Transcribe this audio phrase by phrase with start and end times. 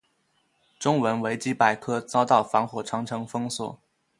[0.79, 3.79] 中文维基百科遭到防火长城封锁。